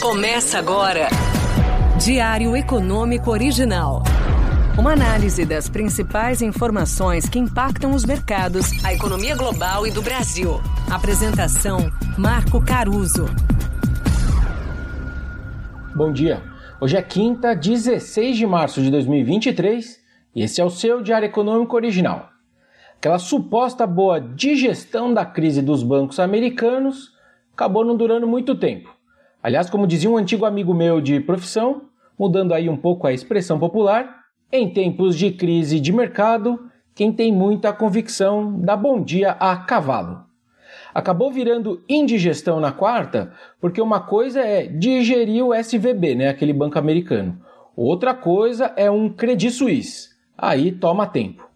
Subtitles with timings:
[0.00, 1.08] Começa agora.
[2.00, 4.04] Diário Econômico Original.
[4.78, 10.60] Uma análise das principais informações que impactam os mercados, a economia global e do Brasil.
[10.88, 13.26] Apresentação: Marco Caruso.
[15.96, 16.44] Bom dia.
[16.80, 19.98] Hoje é quinta, 16 de março de 2023
[20.32, 22.28] e esse é o seu Diário Econômico Original.
[22.96, 27.10] Aquela suposta boa digestão da crise dos bancos americanos
[27.52, 28.97] acabou não durando muito tempo.
[29.42, 31.82] Aliás, como dizia um antigo amigo meu de profissão,
[32.18, 37.32] mudando aí um pouco a expressão popular, em tempos de crise de mercado, quem tem
[37.32, 40.24] muita convicção dá bom dia a cavalo.
[40.92, 46.78] Acabou virando indigestão na quarta, porque uma coisa é digerir o SVB, né, aquele banco
[46.78, 47.38] americano.
[47.76, 50.08] Outra coisa é um Credit Suisse.
[50.36, 51.48] Aí toma tempo.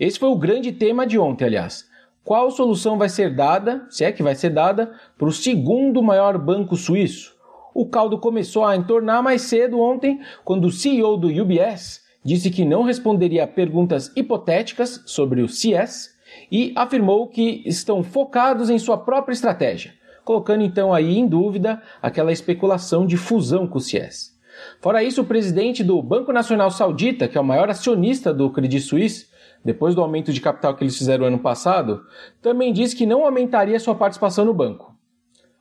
[0.00, 1.87] Esse foi o grande tema de ontem, aliás.
[2.28, 6.36] Qual solução vai ser dada, se é que vai ser dada, para o segundo maior
[6.36, 7.34] banco suíço?
[7.74, 12.66] O caldo começou a entornar mais cedo ontem, quando o CEO do UBS disse que
[12.66, 16.10] não responderia a perguntas hipotéticas sobre o CS
[16.52, 22.30] e afirmou que estão focados em sua própria estratégia, colocando então aí em dúvida aquela
[22.30, 24.36] especulação de fusão com o CS.
[24.82, 28.82] Fora isso, o presidente do Banco Nacional Saudita, que é o maior acionista do Credit
[28.82, 29.27] Suisse,
[29.64, 32.02] depois do aumento de capital que eles fizeram ano passado,
[32.40, 34.96] também disse que não aumentaria sua participação no banco.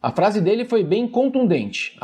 [0.02, 1.98] A frase dele foi bem contundente,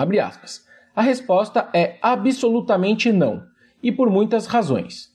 [0.96, 3.44] A resposta é absolutamente não,
[3.82, 5.14] e por muitas razões.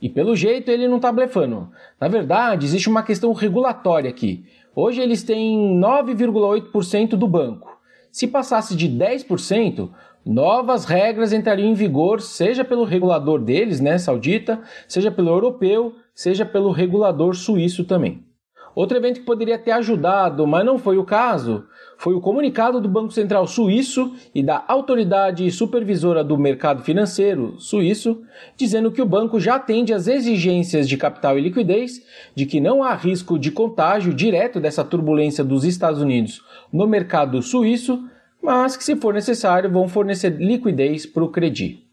[0.00, 1.70] E pelo jeito ele não está blefando.
[2.00, 4.44] Na verdade, existe uma questão regulatória aqui.
[4.74, 7.76] Hoje eles têm 9,8% do banco.
[8.12, 9.90] Se passasse de 10%,
[10.24, 16.44] novas regras entrariam em vigor, seja pelo regulador deles, né, saudita, seja pelo europeu, seja
[16.44, 18.28] pelo regulador suíço também.
[18.74, 21.64] Outro evento que poderia ter ajudado, mas não foi o caso,
[21.96, 28.22] foi o comunicado do Banco Central Suíço e da Autoridade Supervisora do Mercado Financeiro Suíço,
[28.56, 32.00] dizendo que o banco já atende às exigências de capital e liquidez,
[32.36, 36.40] de que não há risco de contágio direto dessa turbulência dos Estados Unidos
[36.72, 38.08] no mercado suíço,
[38.42, 41.84] mas que, se for necessário, vão fornecer liquidez para o Credi.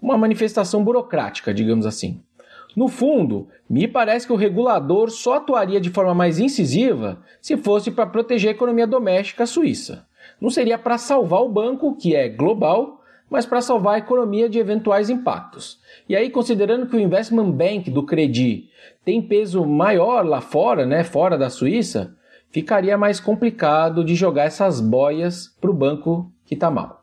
[0.00, 2.20] Uma manifestação burocrática, digamos assim.
[2.74, 7.90] No fundo, me parece que o regulador só atuaria de forma mais incisiva se fosse
[7.90, 10.06] para proteger a economia doméstica suíça.
[10.40, 14.58] Não seria para salvar o banco, que é global, mas para salvar a economia de
[14.58, 15.80] eventuais impactos.
[16.08, 18.68] E aí, considerando que o Investment Bank do Credi
[19.04, 22.14] tem peso maior lá fora, né, fora da Suíça,
[22.52, 27.02] ficaria mais complicado de jogar essas boias para o banco que está mal.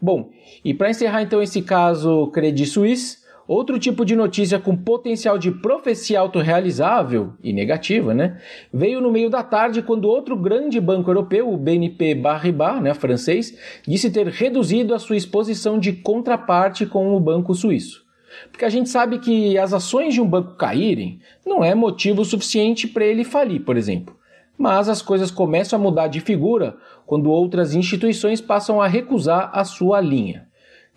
[0.00, 0.30] Bom,
[0.64, 5.50] e para encerrar então esse caso Credit Suisse, Outro tipo de notícia com potencial de
[5.50, 8.38] profecia autorrealizável e negativa, né?
[8.70, 13.56] Veio no meio da tarde quando outro grande banco europeu, o BNP Paribas, né, francês,
[13.86, 18.04] disse ter reduzido a sua exposição de contraparte com o banco suíço.
[18.52, 22.86] Porque a gente sabe que as ações de um banco caírem não é motivo suficiente
[22.86, 24.17] para ele falir, por exemplo.
[24.58, 26.76] Mas as coisas começam a mudar de figura
[27.06, 30.48] quando outras instituições passam a recusar a sua linha.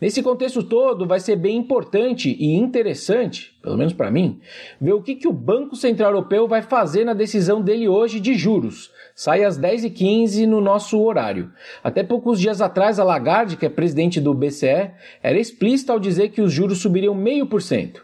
[0.02, 4.40] Nesse contexto todo, vai ser bem importante e interessante, pelo menos para mim,
[4.82, 8.34] ver o que, que o Banco Central Europeu vai fazer na decisão dele hoje de
[8.34, 8.90] juros.
[9.14, 11.52] Sai às 10h15 no nosso horário.
[11.84, 14.90] Até poucos dias atrás, a Lagarde, que é presidente do BCE,
[15.22, 17.98] era explícita ao dizer que os juros subiriam 0,5%.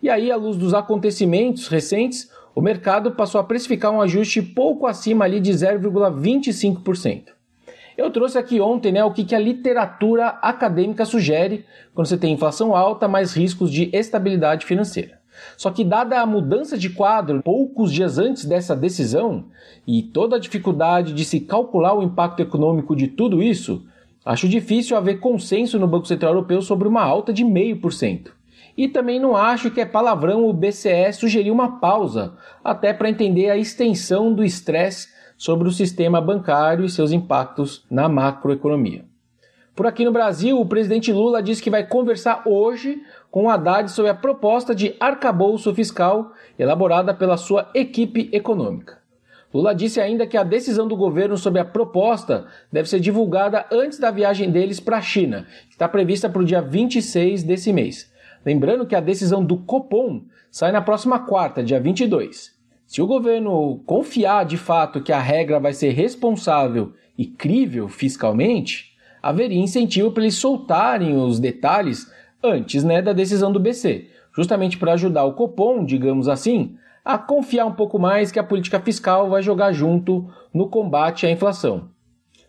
[0.00, 4.86] E aí, à luz dos acontecimentos recentes, o mercado passou a precificar um ajuste pouco
[4.86, 7.28] acima ali de 0,25%.
[7.96, 12.34] Eu trouxe aqui ontem né, o que, que a literatura acadêmica sugere quando você tem
[12.34, 15.18] inflação alta, mais riscos de estabilidade financeira.
[15.56, 19.46] Só que, dada a mudança de quadro poucos dias antes dessa decisão
[19.86, 23.86] e toda a dificuldade de se calcular o impacto econômico de tudo isso,
[24.22, 28.32] acho difícil haver consenso no Banco Central Europeu sobre uma alta de 0,5%.
[28.76, 32.34] E também não acho que é palavrão o BCE sugerir uma pausa,
[32.64, 38.08] até para entender a extensão do estresse sobre o sistema bancário e seus impactos na
[38.08, 39.04] macroeconomia.
[39.74, 43.90] Por aqui no Brasil, o presidente Lula disse que vai conversar hoje com o Haddad
[43.90, 48.98] sobre a proposta de arcabouço fiscal elaborada pela sua equipe econômica.
[49.54, 53.98] Lula disse ainda que a decisão do governo sobre a proposta deve ser divulgada antes
[53.98, 58.09] da viagem deles para a China, que está prevista para o dia 26 desse mês.
[58.44, 62.58] Lembrando que a decisão do Copom sai na próxima quarta, dia 22.
[62.86, 68.96] Se o governo confiar de fato que a regra vai ser responsável e crível fiscalmente,
[69.22, 72.10] haveria incentivo para eles soltarem os detalhes
[72.42, 77.66] antes né, da decisão do BC, justamente para ajudar o Copom, digamos assim, a confiar
[77.66, 81.90] um pouco mais que a política fiscal vai jogar junto no combate à inflação.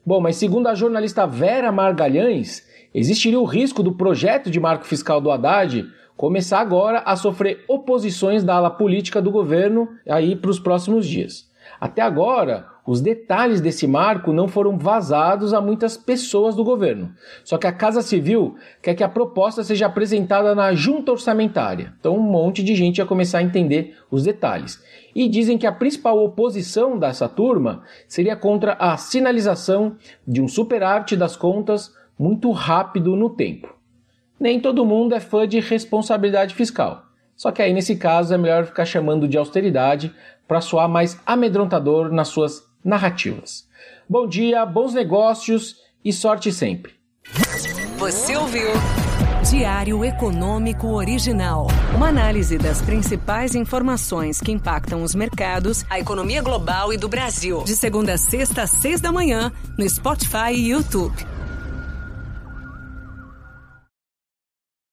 [0.05, 5.21] Bom, mas segundo a jornalista Vera Margalhães, existiria o risco do projeto de marco fiscal
[5.21, 10.59] do Haddad começar agora a sofrer oposições da ala política do governo aí para os
[10.59, 11.49] próximos dias.
[11.79, 17.11] Até agora, os detalhes desse marco não foram vazados a muitas pessoas do governo.
[17.43, 21.93] Só que a Casa Civil quer que a proposta seja apresentada na junta orçamentária.
[21.99, 24.83] Então, um monte de gente ia começar a entender os detalhes.
[25.15, 29.95] E dizem que a principal oposição dessa turma seria contra a sinalização
[30.27, 33.75] de um superávit das contas muito rápido no tempo.
[34.40, 37.06] Nem todo mundo é fã de responsabilidade fiscal.
[37.36, 40.13] Só que aí, nesse caso, é melhor ficar chamando de austeridade
[40.48, 43.68] para soar mais amedrontador nas suas narrativas.
[44.10, 46.94] Bom dia, bons negócios e sorte sempre.
[47.98, 48.69] Você ouviu?
[49.50, 51.68] Diário Econômico Original.
[51.96, 57.63] Uma análise das principais informações que impactam os mercados, a economia global e do Brasil.
[57.63, 61.31] De segunda a sexta, às seis da manhã, no Spotify e YouTube.